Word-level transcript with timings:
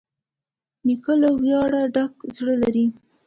نیکه 0.85 1.13
له 1.21 1.29
ویاړه 1.41 1.81
ډک 1.95 2.13
زړه 2.35 2.55
لري. 2.63 2.85